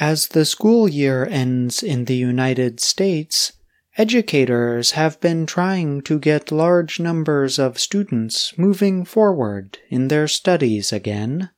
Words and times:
As 0.00 0.28
the 0.28 0.44
school 0.44 0.88
year 0.88 1.26
ends 1.26 1.82
in 1.82 2.06
the 2.06 2.16
United 2.16 2.80
States, 2.80 3.52
educators 3.98 4.92
have 4.92 5.20
been 5.20 5.44
trying 5.44 6.00
to 6.02 6.18
get 6.18 6.50
large 6.50 6.98
numbers 6.98 7.58
of 7.58 7.78
students 7.78 8.56
moving 8.56 9.04
forward 9.04 9.78
in 9.90 10.08
their 10.08 10.26
studies 10.26 10.92
again. 10.92 11.50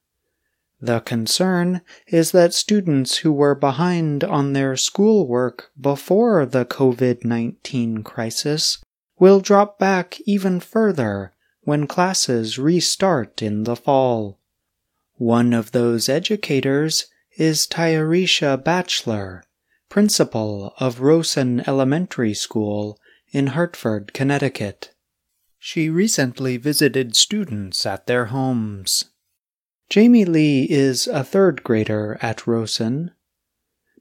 The 0.81 1.01
concern 1.01 1.81
is 2.09 2.33
that 2.33 2.53
students 2.53 3.19
who 3.19 3.33
were 3.33 3.55
behind 3.55 4.25
on 4.25 4.53
their 4.53 4.77
schoolwork 4.77 5.71
before 5.81 6.45
the 6.45 6.65
COVID 6.65 7.25
19 7.25 8.03
crisis 8.03 8.83
will 9.19 9.41
drop 9.41 9.79
back 9.79 10.19
even 10.27 10.59
further 10.61 11.33
when 11.63 11.87
classes 11.87 12.59
restart 12.59 13.41
in 13.43 13.63
the 13.63 13.77
fall. 13.77 14.39
One 15.17 15.55
of 15.55 15.71
those 15.73 16.09
educators 16.09 17.07
is 17.37 17.67
Tyarisha 17.67 18.63
Batchelor, 18.63 19.43
principal 19.89 20.73
of 20.79 21.01
Rawson 21.01 21.67
Elementary 21.67 22.33
School 22.33 22.99
in 23.33 23.49
Hartford, 23.49 24.13
Connecticut. 24.13 24.95
She 25.59 25.91
recently 25.91 26.57
visited 26.57 27.17
students 27.17 27.85
at 27.85 28.07
their 28.07 28.27
homes. 28.27 29.07
Jamie 29.89 30.25
Lee 30.25 30.65
is 30.71 31.09
a 31.09 31.25
third 31.25 31.65
grader 31.65 32.19
at 32.23 32.47
Rawson. 32.47 33.11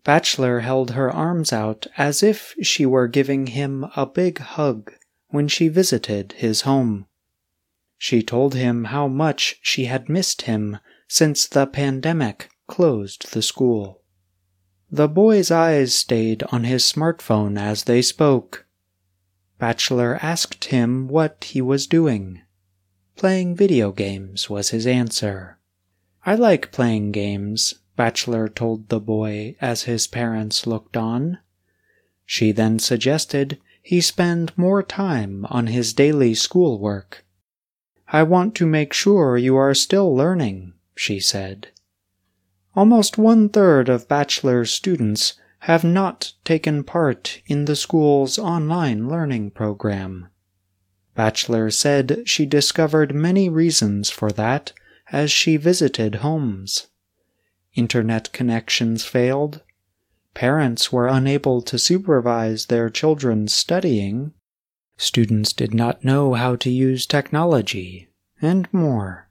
Batchelor 0.03 0.59
held 0.59 0.91
her 0.91 1.11
arms 1.11 1.51
out 1.51 1.87
as 1.97 2.21
if 2.21 2.53
she 2.61 2.85
were 2.85 3.07
giving 3.07 3.47
him 3.47 3.87
a 3.95 4.05
big 4.05 4.39
hug 4.39 4.93
when 5.29 5.47
she 5.47 5.69
visited 5.69 6.33
his 6.33 6.61
home. 6.61 7.07
She 7.97 8.21
told 8.21 8.53
him 8.53 8.85
how 8.85 9.07
much 9.07 9.59
she 9.63 9.85
had 9.85 10.09
missed 10.09 10.43
him 10.43 10.77
since 11.07 11.47
the 11.47 11.65
pandemic 11.65 12.49
closed 12.67 13.33
the 13.33 13.41
school. 13.41 14.01
The 14.91 15.07
boy's 15.07 15.49
eyes 15.49 15.93
stayed 15.93 16.43
on 16.51 16.65
his 16.65 16.83
smartphone 16.83 17.59
as 17.59 17.85
they 17.85 18.01
spoke. 18.01 18.65
Batchelor 19.57 20.19
asked 20.21 20.65
him 20.65 21.07
what 21.07 21.45
he 21.45 21.61
was 21.61 21.87
doing. 21.87 22.41
Playing 23.15 23.55
video 23.55 23.91
games 23.91 24.49
was 24.49 24.69
his 24.69 24.85
answer. 24.85 25.57
I 26.25 26.35
like 26.35 26.71
playing 26.71 27.11
games, 27.11 27.75
Batchelor 27.95 28.49
told 28.49 28.89
the 28.89 28.99
boy 28.99 29.55
as 29.61 29.83
his 29.83 30.07
parents 30.07 30.65
looked 30.65 30.97
on. 30.97 31.39
She 32.25 32.51
then 32.51 32.79
suggested 32.79 33.59
he 33.81 33.99
spend 33.99 34.57
more 34.57 34.81
time 34.81 35.45
on 35.49 35.67
his 35.67 35.93
daily 35.93 36.33
schoolwork. 36.33 37.25
I 38.07 38.23
want 38.23 38.55
to 38.55 38.65
make 38.65 38.93
sure 38.93 39.37
you 39.37 39.55
are 39.55 39.73
still 39.73 40.15
learning, 40.15 40.73
she 40.95 41.19
said. 41.19 41.69
Almost 42.75 43.17
one 43.17 43.49
third 43.49 43.89
of 43.89 44.07
Batchelor's 44.07 44.71
students 44.71 45.33
have 45.59 45.83
not 45.83 46.33
taken 46.43 46.83
part 46.83 47.41
in 47.45 47.65
the 47.65 47.75
school's 47.75 48.39
online 48.39 49.07
learning 49.07 49.51
program. 49.51 50.27
Batchelor 51.15 51.69
said 51.69 52.23
she 52.25 52.45
discovered 52.45 53.13
many 53.13 53.47
reasons 53.49 54.09
for 54.09 54.31
that 54.31 54.73
as 55.11 55.31
she 55.31 55.57
visited 55.57 56.15
homes. 56.15 56.87
Internet 57.75 58.33
connections 58.33 59.05
failed, 59.05 59.61
parents 60.33 60.91
were 60.91 61.07
unable 61.07 61.61
to 61.61 61.77
supervise 61.77 62.65
their 62.65 62.89
children's 62.89 63.53
studying, 63.53 64.33
Students 64.97 65.53
did 65.53 65.73
not 65.73 66.03
know 66.03 66.33
how 66.33 66.55
to 66.55 66.69
use 66.69 67.05
technology, 67.05 68.09
and 68.41 68.71
more. 68.71 69.27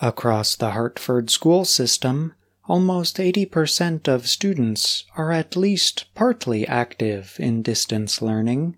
Across 0.00 0.56
the 0.56 0.70
Hartford 0.70 1.30
school 1.30 1.64
system, 1.64 2.34
almost 2.68 3.16
80% 3.16 4.06
of 4.06 4.28
students 4.28 5.04
are 5.16 5.32
at 5.32 5.56
least 5.56 6.04
partly 6.14 6.66
active 6.68 7.34
in 7.38 7.62
distance 7.62 8.20
learning, 8.20 8.76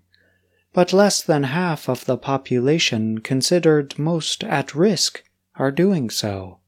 but 0.73 0.93
less 0.93 1.21
than 1.21 1.43
half 1.43 1.89
of 1.89 2.05
the 2.05 2.17
population 2.17 3.19
considered 3.19 3.99
most 3.99 4.45
at 4.45 4.73
risk 4.73 5.23
are 5.55 5.71
doing 5.71 6.09
so. 6.09 6.59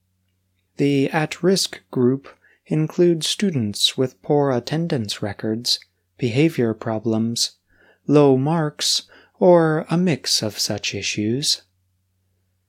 The 0.75 1.09
at 1.11 1.41
risk 1.41 1.81
group 1.91 2.27
includes 2.65 3.25
students 3.25 3.97
with 3.97 4.21
poor 4.21 4.51
attendance 4.51 5.21
records, 5.21 5.79
behavior 6.17 6.73
problems, 6.73 7.53
low 8.05 8.35
marks, 8.37 9.03
or 9.39 9.85
a 9.89 9.97
mix 9.97 10.43
of 10.43 10.59
such 10.59 10.93
issues. 10.93 11.61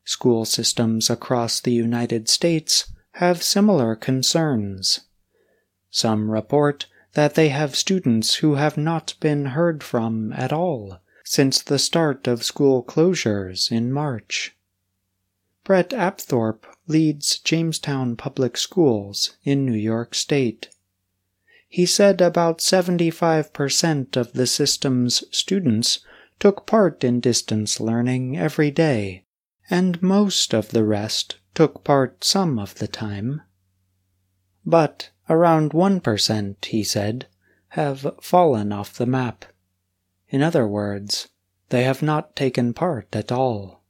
School 0.05 0.45
systems 0.45 1.11
across 1.11 1.61
the 1.61 1.73
United 1.73 2.29
States 2.29 2.93
have 3.19 3.43
similar 3.43 3.95
concerns. 3.95 5.03
Some 5.91 6.31
report 6.31 6.87
that 7.13 7.37
they 7.37 7.51
have 7.51 7.77
students 7.77 8.37
who 8.37 8.57
have 8.57 8.77
not 8.77 9.15
been 9.21 9.47
heard 9.47 9.85
from 9.85 10.33
at 10.33 10.53
all 10.53 10.99
since 11.25 11.63
the 11.63 11.79
start 11.79 12.27
of 12.27 12.43
school 12.43 12.83
closures 12.83 13.71
in 13.71 13.93
March. 13.93 14.57
Bret 15.63 15.91
Apthorp 15.91 16.65
leads 16.89 17.39
Jamestown 17.39 18.17
Public 18.17 18.57
Schools 18.57 19.37
in 19.45 19.65
New 19.65 19.79
York 19.79 20.15
State. 20.15 20.69
He 21.69 21.87
said 21.87 22.21
about 22.21 22.59
75% 22.59 24.17
of 24.17 24.33
the 24.33 24.47
system's 24.47 25.23
students 25.31 26.01
took 26.41 26.67
part 26.67 27.05
in 27.05 27.21
distance 27.21 27.79
learning 27.81 28.37
every 28.37 28.73
day, 28.73 29.25
and 29.71 30.03
most 30.03 30.53
of 30.53 30.71
the 30.71 30.85
rest 30.85 31.37
took 31.55 31.85
part 31.85 32.25
some 32.25 32.59
of 32.59 32.77
the 32.77 32.89
time. 32.89 33.43
But 34.67 35.11
around 35.29 35.73
1%, 35.73 36.65
he 36.65 36.85
said, 36.85 37.27
have 37.69 38.15
fallen 38.21 38.73
off 38.73 38.95
the 38.95 39.07
map. 39.07 39.45
In 40.29 40.43
other 40.43 40.67
words, 40.67 41.29
they 41.71 41.85
have 41.85 42.03
not 42.03 42.37
taken 42.37 42.73
part 42.73 43.15
at 43.15 43.33
all. 43.33 43.83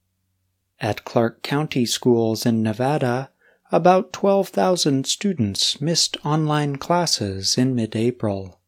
At 0.81 1.05
Clark 1.05 1.43
County 1.43 1.87
schools 1.87 2.47
in 2.47 2.63
Nevada, 2.63 3.31
about 3.71 4.13
12,000 4.13 5.07
students 5.07 5.81
missed 5.81 6.17
online 6.25 6.77
classes 6.77 7.59
in 7.59 7.75
mid 7.75 7.95
April. 7.97 8.61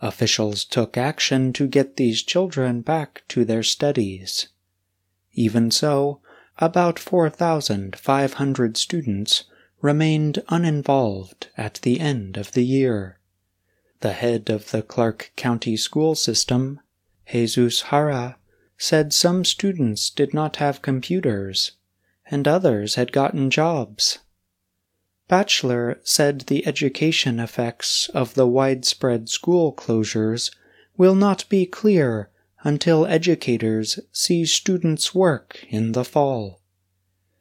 Officials 0.00 0.64
took 0.64 0.96
action 0.96 1.52
to 1.54 1.66
get 1.66 1.96
these 1.96 2.22
children 2.22 2.82
back 2.82 3.22
to 3.28 3.44
their 3.44 3.62
studies. 3.62 4.48
Even 5.32 5.70
so, 5.70 6.20
about 6.58 6.98
4,500 6.98 8.76
students 8.76 9.44
remained 9.82 10.42
uninvolved 10.48 11.48
at 11.56 11.74
the 11.82 12.00
end 12.00 12.36
of 12.36 12.52
the 12.52 12.64
year. 12.64 13.18
The 14.00 14.12
head 14.12 14.48
of 14.48 14.70
the 14.70 14.82
Clark 14.82 15.32
County 15.36 15.76
school 15.76 16.14
system, 16.14 16.80
Jesus 17.30 17.82
Jara, 17.90 18.38
said 18.78 19.12
some 19.12 19.44
students 19.44 20.10
did 20.10 20.34
not 20.34 20.56
have 20.56 20.82
computers, 20.82 21.72
and 22.26 22.48
others 22.48 22.94
had 22.94 23.12
gotten 23.12 23.50
jobs. 23.50 24.18
Batchelor 25.28 25.98
said 26.04 26.42
the 26.42 26.66
education 26.66 27.40
effects 27.40 28.08
of 28.10 28.34
the 28.34 28.46
widespread 28.46 29.28
school 29.28 29.72
closures 29.72 30.54
will 30.96 31.14
not 31.14 31.48
be 31.48 31.66
clear 31.66 32.30
until 32.66 33.06
educators 33.06 34.00
see 34.10 34.44
students 34.44 35.14
work 35.14 35.64
in 35.68 35.92
the 35.92 36.04
fall. 36.04 36.60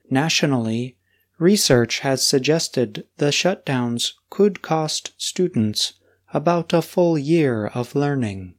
Nationally, 0.08 0.98
research 1.40 2.02
has 2.02 2.24
suggested 2.24 3.08
the 3.18 3.32
shutdowns 3.32 4.12
could 4.30 4.62
cost 4.62 5.14
students 5.18 5.94
about 6.32 6.74
a 6.74 6.82
full 6.84 7.18
year 7.18 7.66
of 7.66 7.96
learning. 7.96 8.54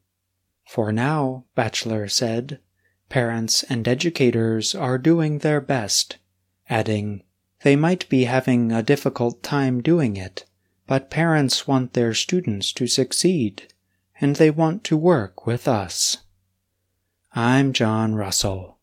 For 0.66 0.91
now, 0.91 1.44
Batchelor 1.54 2.09
said, 2.09 2.59
parents 3.09 3.62
and 3.71 3.87
educators 3.87 4.75
are 4.75 4.98
doing 4.98 5.38
their 5.38 5.60
best, 5.60 6.16
adding, 6.69 7.22
they 7.62 7.77
might 7.77 8.09
be 8.09 8.25
having 8.25 8.72
a 8.72 8.83
difficult 8.83 9.41
time 9.44 9.83
doing 9.83 10.16
it, 10.16 10.44
but 10.88 11.10
parents 11.10 11.69
want 11.69 11.92
their 11.92 12.12
students 12.12 12.72
to 12.72 12.89
succeed, 12.89 13.72
and 14.21 14.34
they 14.34 14.51
want 14.51 14.83
to 14.83 14.97
work 14.97 15.47
with 15.47 15.69
us. 15.69 16.16
I'm 17.38 17.74
John 17.74 18.15
Russell. 18.15 18.75